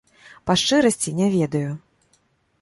[0.49, 1.69] Па шчырасці, не ведаю.